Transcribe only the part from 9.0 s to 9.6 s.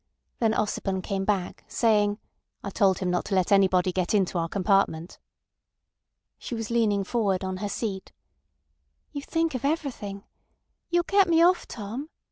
"You think